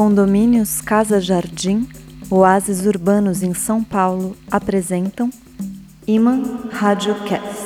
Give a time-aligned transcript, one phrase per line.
[0.00, 1.86] Condomínios Casa Jardim,
[2.30, 5.28] Oásis Urbanos em São Paulo apresentam
[6.06, 7.59] Iman Radiocast.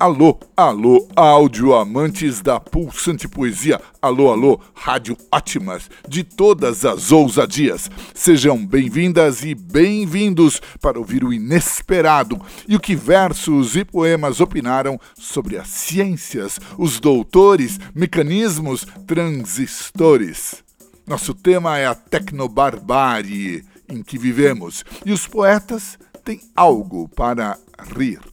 [0.00, 3.78] Alô, alô, áudio amantes da pulsante poesia.
[4.00, 7.90] Alô, alô, rádio ótimas de todas as ousadias.
[8.14, 14.98] Sejam bem-vindas e bem-vindos para ouvir o inesperado e o que versos e poemas opinaram
[15.18, 20.64] sobre as ciências, os doutores, mecanismos, transistores.
[21.06, 27.58] Nosso tema é a tecnobarbárie em que vivemos e os poetas têm algo para
[27.94, 28.29] rir.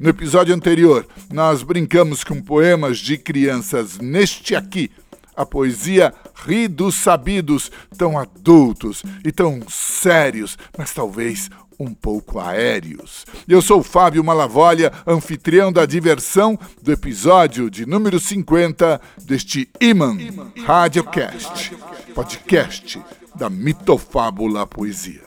[0.00, 3.98] No episódio anterior, nós brincamos com poemas de crianças.
[3.98, 4.90] Neste aqui,
[5.36, 13.26] a poesia ri dos sabidos, tão adultos e tão sérios, mas talvez um pouco aéreos.
[13.46, 20.16] Eu sou Fábio Malavolha, anfitrião da diversão do episódio de número 50 deste Iman
[20.64, 21.76] Radiocast,
[22.14, 22.98] podcast
[23.34, 25.24] da mitofábula poesia.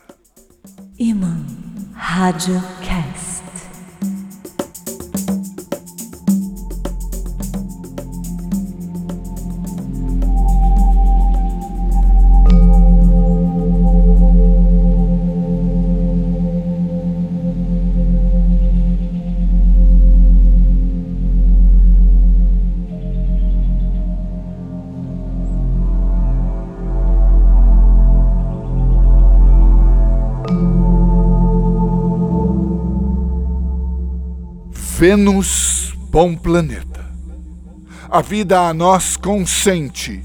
[0.98, 1.46] Iman
[1.94, 3.43] Radiocast.
[35.06, 37.06] Vênus, bom planeta.
[38.10, 40.24] A vida a nós consente,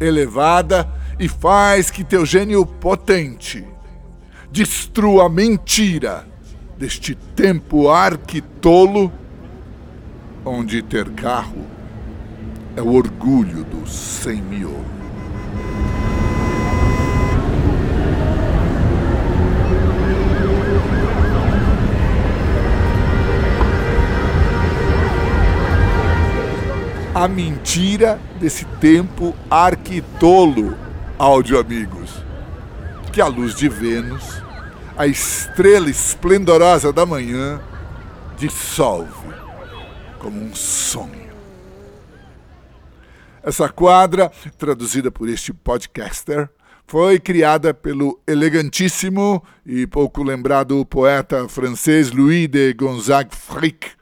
[0.00, 3.64] elevada e faz que teu gênio potente
[4.50, 6.26] destrua a mentira
[6.76, 9.12] deste tempo arquitolo,
[10.44, 11.64] onde ter carro
[12.74, 14.97] é o orgulho do sem miolo.
[27.18, 30.78] A mentira desse tempo arquitolo,
[31.18, 32.22] áudio amigos,
[33.12, 34.40] que a luz de Vênus,
[34.96, 37.60] a estrela esplendorosa da manhã,
[38.36, 39.34] dissolve
[40.20, 41.28] como um sonho.
[43.42, 46.48] Essa quadra, traduzida por este podcaster,
[46.86, 53.97] foi criada pelo elegantíssimo e pouco lembrado poeta francês Louis de Gonzague Frick,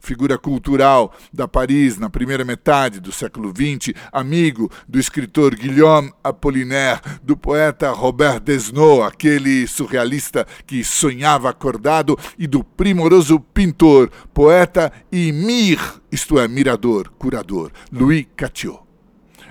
[0.00, 7.00] figura cultural da Paris na primeira metade do século XX, amigo do escritor Guillaume Apollinaire,
[7.22, 15.30] do poeta Robert Desnos, aquele surrealista que sonhava acordado, e do primoroso pintor, poeta e
[15.30, 15.78] mir,
[16.10, 18.80] isto é, mirador, curador, Louis Cattiot.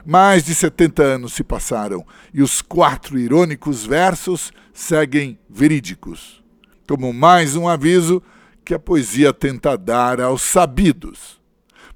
[0.05, 6.43] Mais de 70 anos se passaram e os quatro irônicos versos seguem verídicos.
[6.87, 8.23] Como mais um aviso
[8.69, 11.41] que a poesia tenta dar aos sabidos.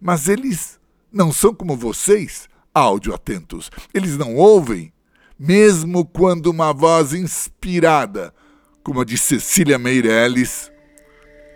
[0.02, 0.80] Mas eles
[1.12, 3.70] não são como vocês, áudio atentos.
[3.94, 4.92] Eles não ouvem,
[5.38, 8.34] mesmo quando uma voz inspirada,
[8.82, 10.72] como a de Cecília Meirelles,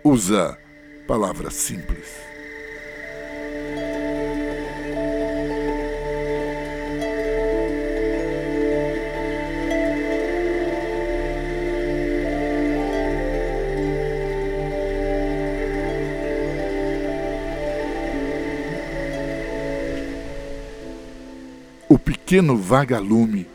[0.04, 0.56] usa
[1.08, 2.27] palavras simples.
[22.28, 23.46] Pequeno vagalume,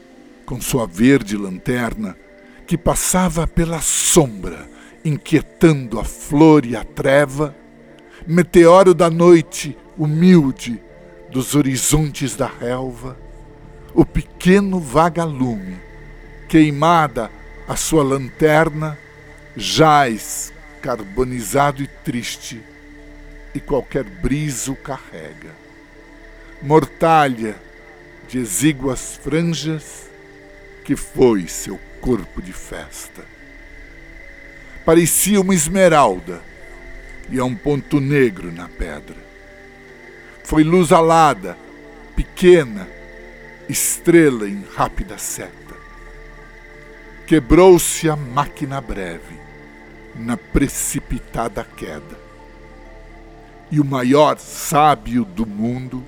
[0.47, 2.17] com sua verde lanterna,
[2.66, 4.67] que passava pela sombra,
[5.06, 7.56] inquietando a flor e a treva,
[8.25, 10.81] meteoro da noite, humilde,
[11.29, 13.16] dos horizontes da relva,
[13.94, 15.79] o pequeno vagalume,
[16.50, 17.29] queimada
[17.67, 18.97] a sua lanterna,
[19.56, 20.51] jaz
[20.81, 22.59] carbonizado e triste,
[23.53, 25.51] e qualquer briso carrega.
[26.59, 27.56] Mortalha,
[28.33, 30.09] de exíguas franjas
[30.83, 33.24] que foi seu corpo de festa.
[34.83, 36.41] Parecia uma esmeralda
[37.30, 39.18] e a um ponto negro na pedra.
[40.44, 41.56] Foi luz alada,
[42.15, 42.89] pequena,
[43.69, 45.75] estrela em rápida seta.
[47.27, 49.39] Quebrou-se a máquina breve
[50.15, 52.18] na precipitada queda.
[53.69, 56.03] E o maior sábio do mundo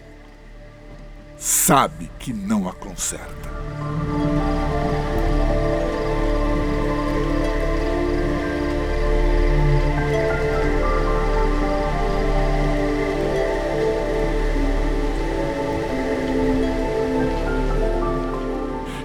[1.45, 3.51] sabe que não a conserta.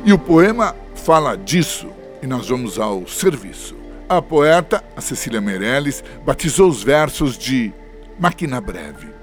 [0.02, 1.90] E o poema fala disso,
[2.22, 3.76] e nós vamos ao serviço.
[4.08, 7.70] A poeta, a Cecília Meirelles, batizou os versos de
[8.18, 9.19] Máquina Breve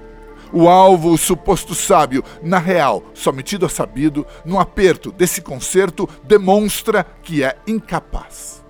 [0.52, 6.08] o alvo, o suposto sábio, na real, só metido a sabido, no aperto desse concerto,
[6.24, 8.64] demonstra que é incapaz.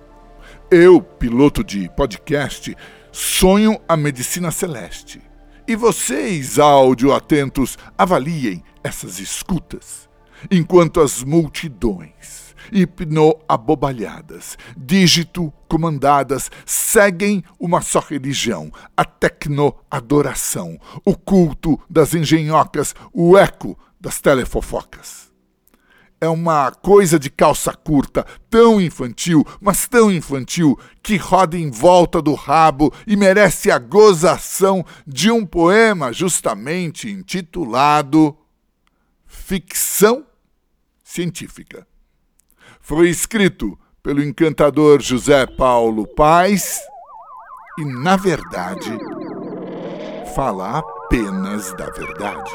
[0.69, 2.75] Eu, piloto de podcast,
[3.11, 5.21] sonho a medicina celeste.
[5.67, 10.09] E vocês, áudio atentos, avaliem essas escutas,
[10.49, 12.38] enquanto as multidões
[12.71, 24.21] hipno-abobalhadas, dígito-comandadas, seguem uma só religião, a tecno-adoração, o culto das engenhocas, o eco das
[24.21, 25.29] telefofocas.
[26.21, 32.21] É uma coisa de calça curta, tão infantil, mas tão infantil, que roda em volta
[32.21, 38.37] do rabo e merece a gozação de um poema justamente intitulado
[39.25, 40.25] Ficção
[41.03, 41.88] Científica
[42.79, 46.79] foi escrito pelo encantador José Paulo Paes
[47.77, 48.97] e, na verdade,
[50.35, 52.51] fala apenas da verdade.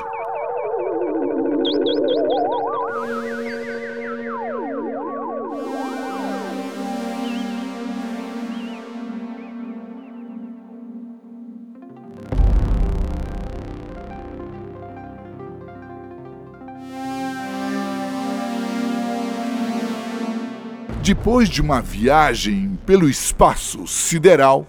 [21.05, 24.67] Depois de uma viagem pelo espaço sideral,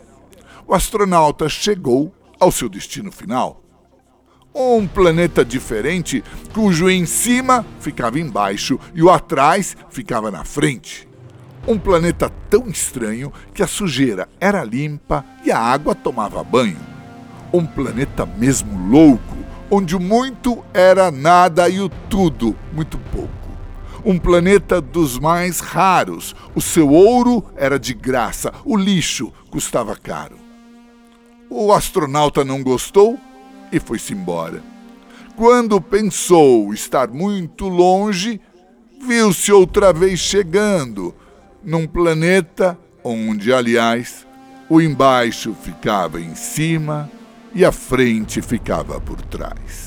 [0.67, 3.63] o astronauta chegou ao seu destino final.
[4.53, 6.21] Um planeta diferente,
[6.53, 11.07] cujo em cima ficava embaixo e o atrás ficava na frente.
[11.65, 16.75] Um planeta tão estranho que a sujeira era limpa e a água tomava banho.
[17.53, 19.37] Um planeta mesmo louco,
[19.71, 23.44] onde o muito era nada e o tudo muito pouco
[24.05, 26.35] um planeta dos mais raros.
[26.53, 30.37] O seu ouro era de graça, o lixo custava caro.
[31.49, 33.19] O astronauta não gostou
[33.71, 34.63] e foi-se embora.
[35.35, 38.39] Quando pensou estar muito longe,
[39.01, 41.13] viu-se outra vez chegando
[41.63, 44.25] num planeta onde, aliás,
[44.69, 47.09] o embaixo ficava em cima
[47.53, 49.84] e a frente ficava por trás.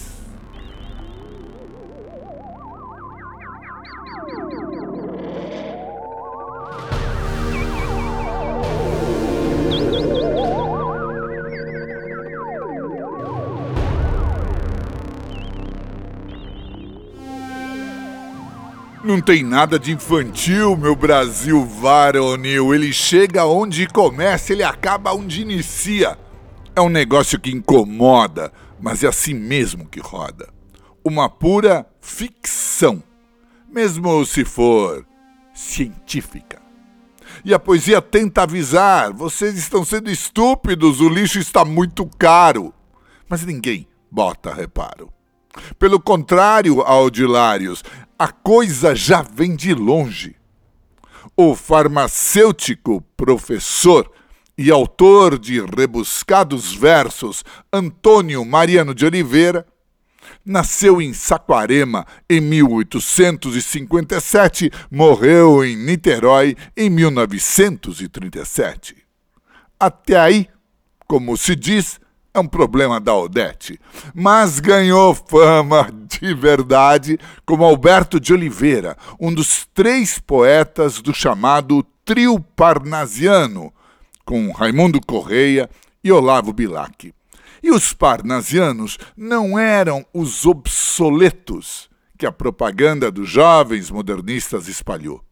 [19.04, 22.74] Não tem nada de infantil, meu Brasil varonil.
[22.74, 26.18] Ele chega onde começa, ele acaba onde inicia.
[26.74, 30.48] É um negócio que incomoda, mas é assim mesmo que roda.
[31.04, 33.00] Uma pura ficção,
[33.72, 35.06] mesmo se for
[35.54, 36.60] científica.
[37.44, 42.74] E a poesia tenta avisar: vocês estão sendo estúpidos, o lixo está muito caro.
[43.28, 45.12] Mas ninguém bota reparo.
[45.78, 47.82] Pelo contrário, Audilários,
[48.18, 50.34] a coisa já vem de longe.
[51.36, 54.10] O farmacêutico professor
[54.56, 59.64] e autor de rebuscados versos Antônio Mariano de Oliveira
[60.44, 68.96] nasceu em Saquarema em 1857, morreu em Niterói em 1937.
[69.78, 70.48] Até aí,
[71.06, 72.00] como se diz,
[72.38, 73.78] é um problema da Odete,
[74.14, 81.84] mas ganhou fama de verdade como Alberto de Oliveira, um dos três poetas do chamado
[82.04, 83.72] Trio Parnasiano,
[84.24, 85.68] com Raimundo Correia
[86.02, 87.12] e Olavo Bilac.
[87.60, 95.22] E os parnasianos não eram os obsoletos que a propaganda dos jovens modernistas espalhou.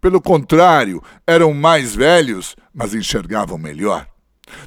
[0.00, 4.06] Pelo contrário, eram mais velhos, mas enxergavam melhor.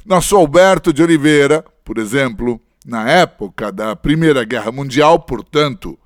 [0.04, 5.98] Nosso Alberto de Oliveira, por exemplo, na época da Primeira Guerra Mundial, portanto,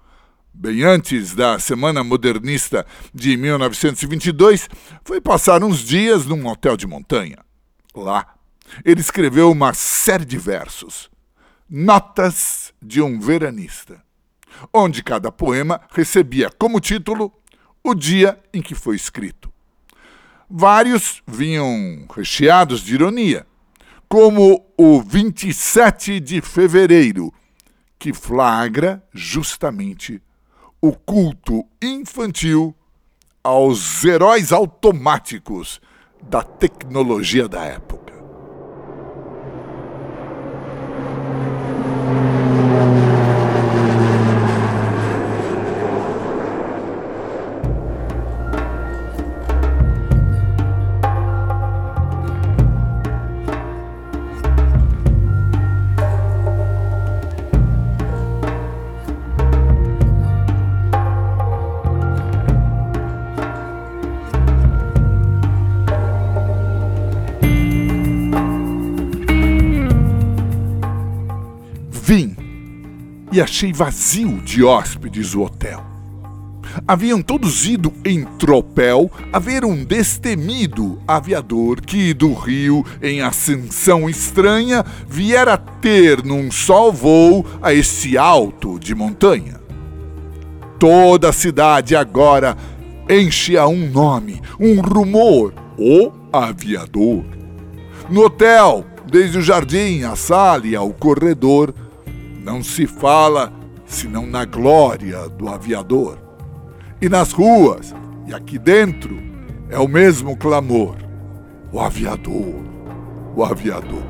[0.52, 4.68] bem antes da Semana Modernista de 1922,
[5.04, 7.38] foi passar uns dias num hotel de montanha.
[7.94, 8.34] Lá,
[8.84, 11.10] ele escreveu uma série de versos,
[11.68, 14.02] Notas de um Veranista,
[14.72, 17.32] onde cada poema recebia como título
[17.82, 19.52] o dia em que foi escrito.
[20.48, 23.46] Vários vinham recheados de ironia
[24.14, 27.35] como o 27 de fevereiro,
[27.99, 30.23] que flagra justamente
[30.80, 32.73] o culto infantil
[33.42, 35.80] aos heróis automáticos
[36.23, 38.03] da tecnologia da época.
[73.34, 75.84] E achei vazio de hóspedes o hotel.
[76.86, 84.08] Haviam todos ido em tropel a ver um destemido aviador que do Rio, em ascensão
[84.08, 89.60] estranha, viera ter num só voo a esse alto de montanha.
[90.78, 92.56] Toda a cidade agora
[93.10, 97.24] enche a um nome, um rumor, o aviador.
[98.08, 101.74] No hotel, desde o jardim, a sala e ao corredor,
[102.44, 103.50] não se fala
[103.86, 106.18] senão na glória do aviador.
[107.00, 107.94] E nas ruas,
[108.26, 109.18] e aqui dentro,
[109.70, 110.96] é o mesmo clamor:
[111.72, 112.62] o aviador,
[113.34, 114.02] o aviador.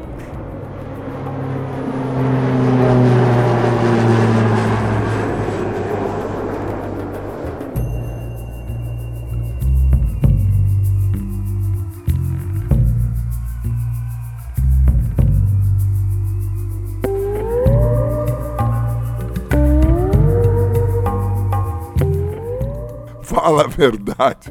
[23.44, 24.50] Fala a verdade.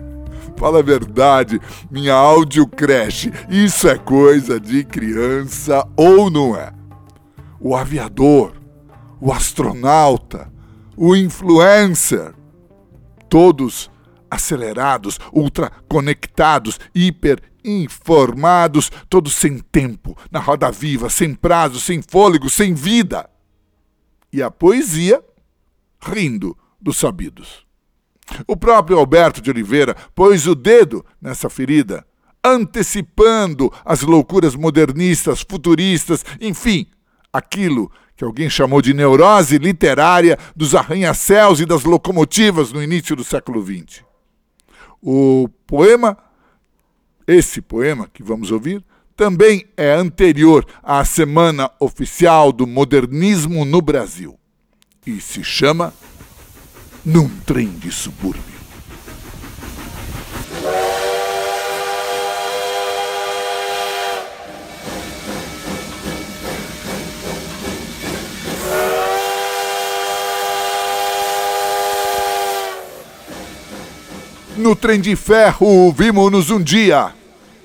[0.56, 1.60] Fala a verdade,
[1.90, 3.34] minha áudio creche.
[3.50, 6.72] Isso é coisa de criança ou não é?
[7.60, 8.54] O aviador,
[9.20, 10.54] o astronauta,
[10.96, 12.36] o influencer,
[13.28, 13.90] todos
[14.30, 22.48] acelerados, ultra conectados, hiper informados, todos sem tempo, na roda viva, sem prazo, sem fôlego,
[22.48, 23.28] sem vida.
[24.32, 25.20] E a poesia
[26.00, 27.63] rindo dos sabidos.
[28.48, 32.06] O próprio Alberto de Oliveira pôs o dedo nessa ferida,
[32.44, 36.88] antecipando as loucuras modernistas, futuristas, enfim,
[37.32, 43.24] aquilo que alguém chamou de neurose literária dos arranha-céus e das locomotivas no início do
[43.24, 44.04] século XX.
[45.02, 46.18] O poema,
[47.28, 48.84] esse poema que vamos ouvir,
[49.16, 54.38] também é anterior à Semana Oficial do Modernismo no Brasil
[55.06, 55.94] e se chama
[57.06, 58.54] num trem de subúrbio.
[74.56, 77.12] No trem de ferro vimos-nos um dia,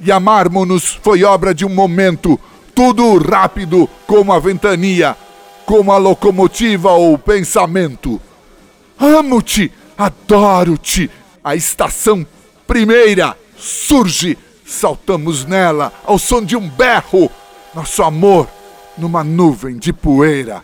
[0.00, 2.40] e amarmos-nos foi obra de um momento,
[2.74, 5.16] tudo rápido como a ventania,
[5.64, 8.20] como a locomotiva ou pensamento.
[8.98, 11.10] Amo-te, adoro-te.
[11.42, 12.26] A estação
[12.66, 14.36] primeira surge.
[14.66, 17.30] Saltamos nela ao som de um berro.
[17.74, 18.48] Nosso amor,
[18.98, 20.62] numa nuvem de poeira,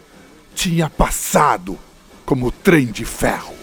[0.54, 1.78] tinha passado
[2.26, 3.54] como trem de ferro.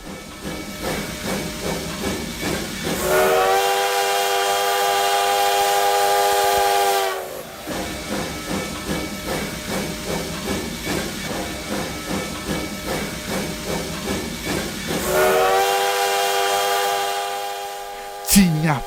[18.32, 18.82] tinha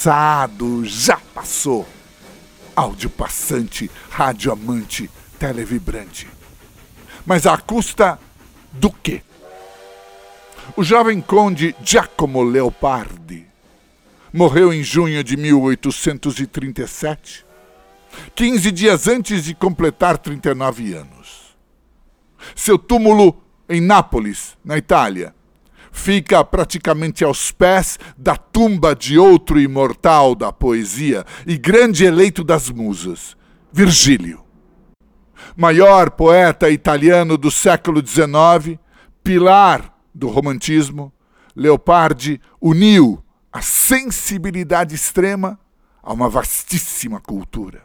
[0.00, 1.86] passado, já passou.
[2.74, 6.26] Áudio passante, rádio amante, televibrante.
[7.26, 8.18] Mas à custa
[8.72, 9.20] do quê?
[10.74, 13.46] O jovem conde Giacomo Leopardi
[14.32, 17.44] morreu em junho de 1837,
[18.34, 21.54] 15 dias antes de completar 39 anos.
[22.56, 23.38] Seu túmulo
[23.68, 25.34] em Nápoles, na Itália,
[25.92, 32.70] fica praticamente aos pés da tumba de outro imortal da poesia e grande eleito das
[32.70, 33.36] musas,
[33.72, 34.44] Virgílio.
[35.56, 38.78] Maior poeta italiano do século XIX,
[39.22, 41.12] pilar do romantismo,
[41.54, 45.58] Leopardi uniu a sensibilidade extrema
[46.02, 47.82] a uma vastíssima cultura.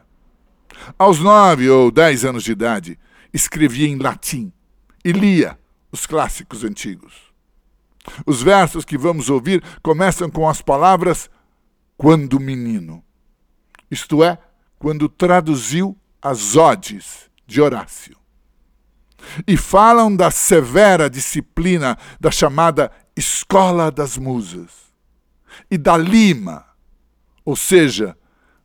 [0.98, 2.98] Aos nove ou dez anos de idade,
[3.32, 4.52] escrevia em latim
[5.04, 5.58] e lia
[5.90, 7.25] os clássicos antigos.
[8.24, 11.30] Os versos que vamos ouvir começam com as palavras
[11.96, 13.02] quando menino,
[13.90, 14.38] isto é,
[14.78, 18.16] quando traduziu as odes de Horácio.
[19.46, 24.92] E falam da severa disciplina da chamada Escola das Musas
[25.70, 26.66] e da lima,
[27.44, 28.16] ou seja,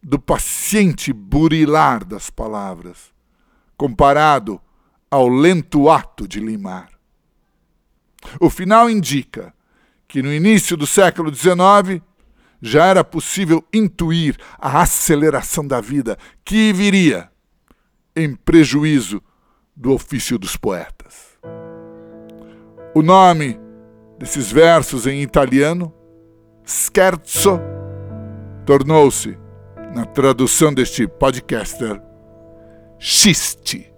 [0.04, 3.14] do paciente burilar das palavras,
[3.78, 4.60] comparado
[5.10, 6.90] ao lento ato de limar.
[8.40, 9.54] O final indica
[10.08, 12.02] que no início do século XIX
[12.62, 17.30] já era possível intuir a aceleração da vida que viria
[18.16, 19.22] em prejuízo
[19.76, 21.38] do ofício dos poetas.
[22.94, 23.60] O nome
[24.20, 25.94] desses versos em italiano,
[26.66, 27.60] scherzo,
[28.66, 29.38] tornou-se,
[29.96, 32.02] na tradução deste podcaster,
[33.00, 33.91] xiste.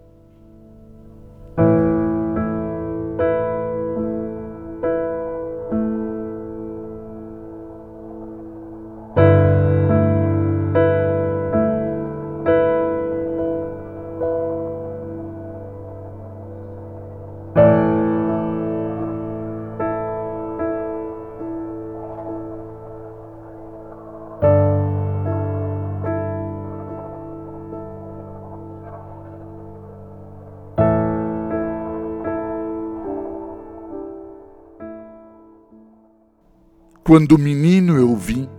[37.13, 38.49] Quando menino eu vim,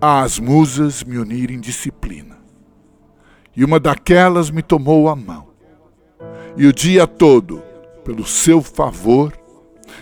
[0.00, 2.38] as musas me unirem disciplina.
[3.54, 5.48] E uma daquelas me tomou a mão.
[6.56, 7.62] E o dia todo,
[8.02, 9.38] pelo seu favor,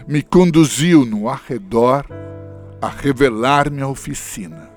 [0.06, 2.06] me conduziu no arredor
[2.80, 4.70] a revelar-me a oficina.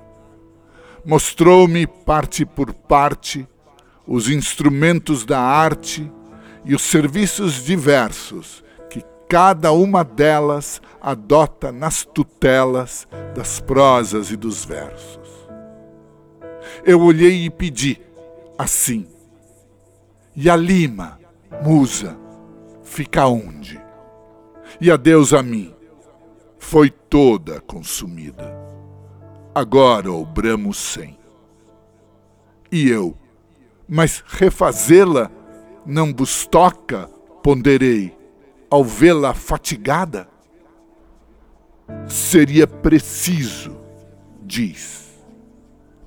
[1.06, 3.48] Mostrou-me parte por parte
[4.08, 6.12] os instrumentos da arte
[6.66, 8.64] e os serviços diversos
[9.32, 15.48] cada uma delas adota nas tutelas das prosas e dos versos.
[16.84, 18.02] Eu olhei e pedi,
[18.58, 19.08] assim,
[20.36, 21.18] e a lima,
[21.64, 22.18] musa,
[22.84, 23.80] fica onde?
[24.82, 25.74] E a Deus a mim,
[26.60, 28.54] foi toda consumida.
[29.56, 31.18] Agora obramos sem.
[32.70, 33.18] E eu,
[33.88, 35.32] mas refazê-la
[35.86, 37.10] não vos toca,
[37.42, 38.20] ponderei,
[38.72, 40.30] ao vê-la fatigada?
[42.08, 43.78] Seria preciso,
[44.44, 45.10] diz,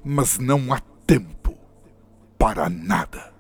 [0.03, 1.55] mas não há tempo
[2.39, 3.35] para nada.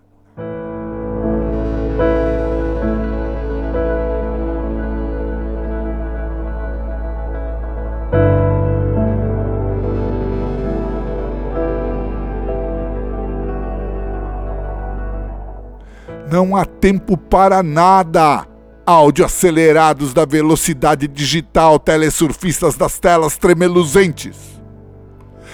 [16.30, 18.53] Não há tempo para nada.
[18.86, 24.54] Áudio acelerados da velocidade digital, telesurfistas das telas tremeluzentes.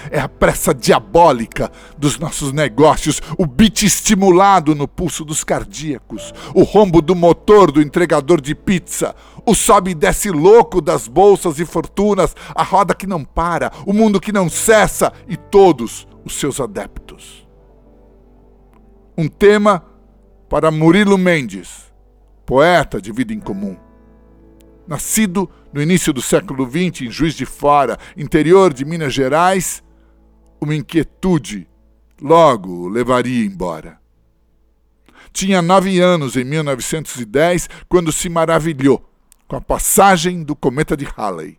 [0.09, 6.63] É a pressa diabólica dos nossos negócios, o beat estimulado no pulso dos cardíacos, o
[6.63, 9.15] rombo do motor do entregador de pizza,
[9.45, 13.93] o sobe e desce louco das bolsas e fortunas, a roda que não para, o
[13.93, 17.47] mundo que não cessa e todos os seus adeptos.
[19.17, 19.85] Um tema
[20.49, 21.90] para Murilo Mendes,
[22.51, 23.77] poeta de vida em comum.
[24.85, 29.81] Nascido no início do século XX em Juiz de Fora, interior de Minas Gerais,
[30.59, 31.65] uma inquietude
[32.21, 34.01] logo o levaria embora.
[35.31, 39.09] Tinha nove anos em 1910 quando se maravilhou
[39.47, 41.57] com a passagem do cometa de Halley.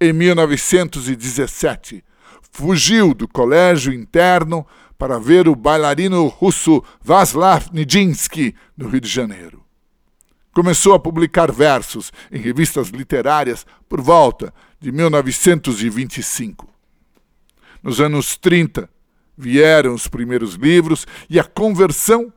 [0.00, 2.04] Em 1917,
[2.52, 4.64] fugiu do colégio interno
[4.96, 9.68] para ver o bailarino russo Vaslav Nijinsky no Rio de Janeiro.
[10.52, 16.68] Começou a publicar versos em revistas literárias por volta de 1925.
[17.82, 18.90] Nos anos 30,
[19.36, 22.32] vieram os primeiros livros e a conversão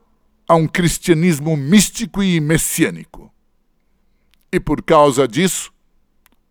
[0.48, 3.34] a um cristianismo místico e messiânico.
[4.52, 5.74] E por causa disso,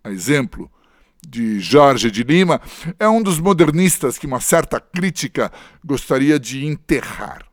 [0.02, 0.70] a exemplo
[1.26, 2.60] de Jorge de Lima,
[2.98, 5.52] é um dos modernistas que uma certa crítica
[5.84, 7.46] gostaria de enterrar.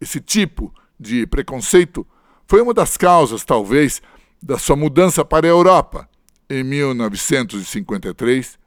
[0.00, 2.06] Esse tipo de preconceito
[2.50, 4.02] foi uma das causas, talvez,
[4.42, 6.08] da sua mudança para a Europa
[6.50, 8.58] em 1953,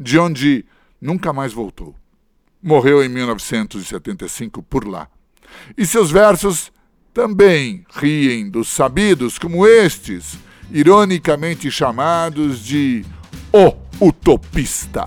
[0.00, 0.64] de onde
[0.98, 1.94] nunca mais voltou.
[2.62, 5.10] Morreu em 1975 por lá.
[5.76, 6.72] E seus versos
[7.12, 10.38] também riem dos sabidos como estes,
[10.70, 13.04] ironicamente chamados de
[13.52, 13.74] o
[14.06, 15.06] utopista.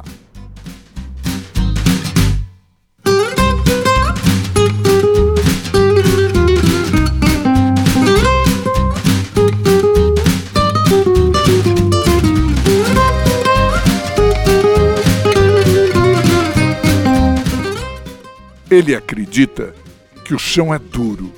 [18.72, 19.76] Ele acredita
[20.24, 21.34] que o chão é duro,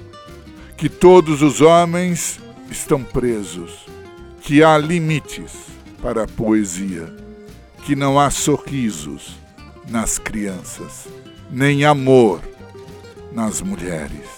[0.77, 3.87] que todos os homens estão presos,
[4.39, 5.51] que há limites
[5.99, 7.11] para a poesia,
[7.85, 9.35] que não há sorrisos
[9.89, 11.07] nas crianças,
[11.49, 12.39] nem amor
[13.31, 14.29] nas mulheres,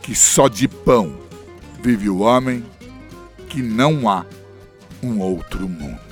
[0.00, 1.18] que só de pão
[1.82, 2.64] vive o homem,
[3.50, 4.24] que não há
[5.02, 6.05] um outro mundo.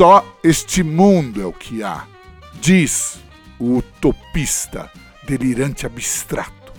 [0.00, 2.06] Só este mundo é o que há,
[2.54, 3.20] diz
[3.58, 4.90] o utopista,
[5.24, 6.72] delirante abstrato.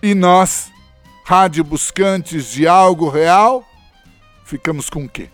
[0.00, 0.70] E nós,
[1.24, 3.68] rádio buscantes de algo real,
[4.44, 5.30] ficamos com o quê?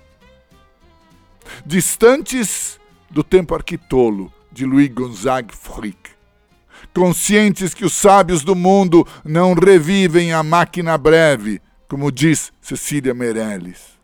[1.66, 6.12] Distantes do tempo arquitolo de Louis Gonzague Frick,
[6.94, 13.95] conscientes que os sábios do mundo não revivem a máquina breve, como diz Cecília Meirelles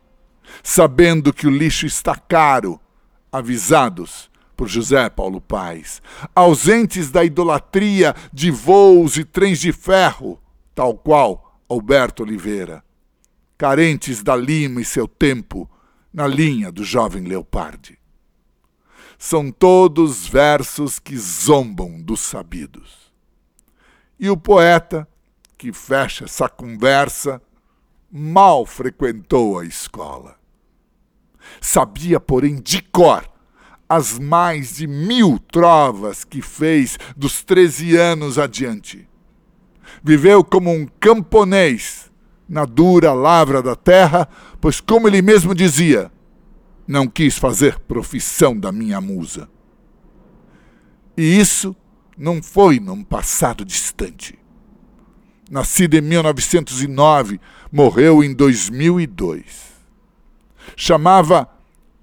[0.62, 2.80] sabendo que o lixo está caro,
[3.30, 6.00] avisados por José Paulo Paes,
[6.34, 10.40] ausentes da idolatria de voos e trens de ferro,
[10.74, 12.84] tal qual Alberto Oliveira,
[13.58, 15.68] carentes da lima e seu tempo,
[16.12, 17.98] na linha do jovem Leopardi.
[19.18, 23.12] São todos versos que zombam dos sabidos.
[24.18, 25.08] E o poeta,
[25.56, 27.40] que fecha essa conversa,
[28.10, 30.41] mal frequentou a escola.
[31.60, 33.32] Sabia, porém, de cor
[33.92, 39.06] as mais de mil trovas que fez dos treze anos adiante.
[40.02, 42.10] Viveu como um camponês
[42.48, 44.26] na dura lavra da terra,
[44.62, 46.10] pois, como ele mesmo dizia,
[46.88, 49.46] não quis fazer profissão da minha musa.
[51.14, 51.76] E isso
[52.16, 54.38] não foi num passado distante.
[55.50, 57.38] Nascido em 1909,
[57.70, 59.71] morreu em 2002.
[60.76, 61.48] Chamava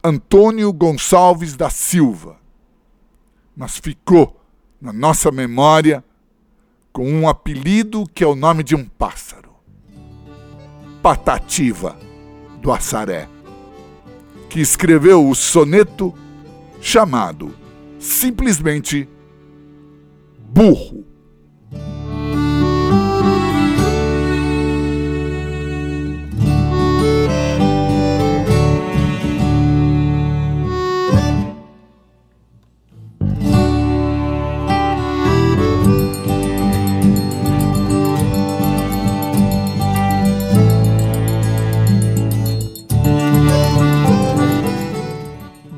[0.03, 2.37] Antônio Gonçalves da Silva,
[3.55, 4.39] mas ficou
[4.81, 6.03] na nossa memória
[6.93, 9.51] com um apelido que é o nome de um pássaro:
[11.01, 11.97] Patativa
[12.61, 13.27] do Assaré,
[14.49, 16.13] que escreveu o soneto
[16.81, 17.53] chamado
[17.99, 19.07] simplesmente
[20.39, 21.08] Burro.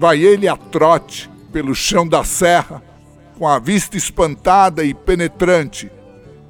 [0.01, 2.81] Vai ele a trote pelo chão da serra,
[3.37, 5.91] com a vista espantada e penetrante,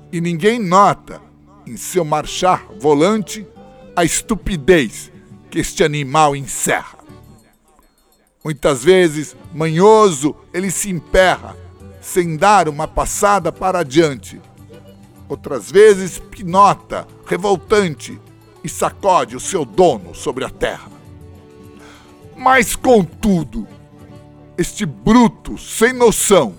[0.10, 1.22] e ninguém nota,
[1.68, 3.46] em seu marchar volante,
[3.94, 5.12] a estupidez
[5.50, 6.98] que este animal encerra.
[8.42, 11.54] Muitas vezes, manhoso, ele se emperra,
[12.00, 14.40] sem dar uma passada para adiante.
[15.28, 18.18] Outras vezes, pinota, revoltante,
[18.64, 21.01] e sacode o seu dono sobre a terra.
[22.42, 23.68] Mas, contudo,
[24.58, 26.56] este bruto sem noção,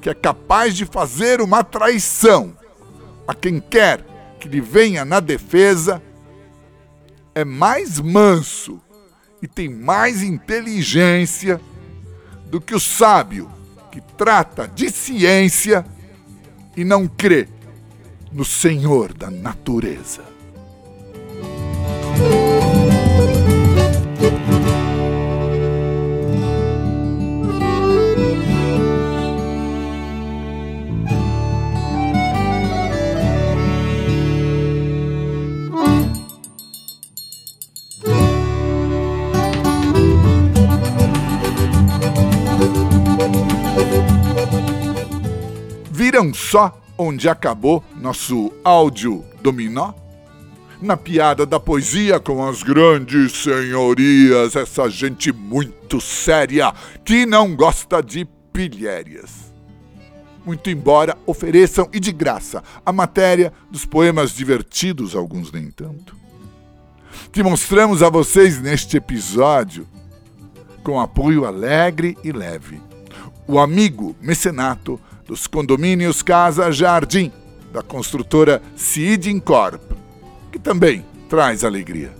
[0.00, 2.56] que é capaz de fazer uma traição
[3.26, 4.06] a quem quer
[4.38, 6.00] que lhe venha na defesa,
[7.34, 8.80] é mais manso
[9.42, 11.60] e tem mais inteligência
[12.46, 13.50] do que o sábio
[13.90, 15.84] que trata de ciência
[16.76, 17.48] e não crê
[18.30, 20.22] no Senhor da natureza.
[46.50, 49.92] Só onde acabou nosso áudio dominó?
[50.82, 58.02] Na piada da poesia com as grandes senhorias, essa gente muito séria que não gosta
[58.02, 59.54] de pilhérias.
[60.44, 66.16] Muito embora ofereçam e de graça a matéria dos poemas divertidos, alguns nem tanto.
[67.30, 69.86] Que mostramos a vocês neste episódio
[70.82, 72.82] com apoio alegre e leve.
[73.46, 74.98] O amigo mecenato
[75.30, 77.30] dos condomínios Casa Jardim,
[77.72, 78.60] da construtora
[79.44, 79.92] Corp,
[80.50, 82.18] que também traz alegria.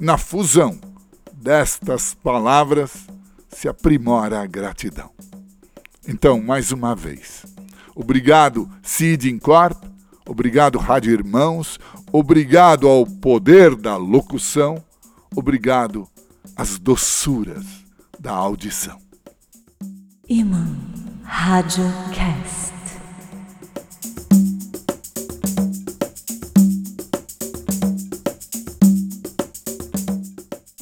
[0.00, 0.80] Na fusão
[1.32, 3.06] destas palavras
[3.48, 5.10] se aprimora a gratidão.
[6.08, 7.44] Então, mais uma vez,
[7.94, 9.80] obrigado Cid Incorp,
[10.26, 11.78] obrigado Rádio Irmãos,
[12.10, 14.82] obrigado ao poder da locução,
[15.36, 16.08] obrigado
[16.56, 17.81] às doçuras
[18.22, 19.00] da audição.
[20.28, 20.64] Imã
[21.24, 21.82] Rádio
[22.14, 22.71] Cast.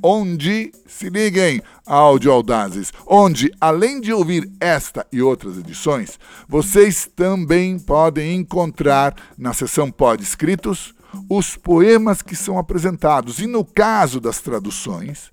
[0.02, 7.80] onde, se liguem, áudio audazes, onde, além de ouvir esta e outras edições, vocês também
[7.80, 10.94] podem encontrar na seção Pod Escritos
[11.30, 13.40] os poemas que são apresentados.
[13.40, 15.32] E no caso das traduções,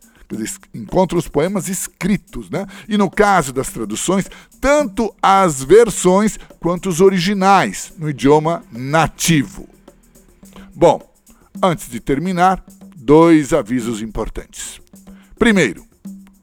[0.72, 2.66] encontra os poemas escritos, né?
[2.88, 4.26] E no caso das traduções,
[4.60, 9.68] tanto as versões quanto os originais no idioma nativo.
[10.74, 11.02] Bom,
[11.62, 12.64] antes de terminar,
[13.04, 14.80] dois avisos importantes.
[15.36, 15.84] Primeiro,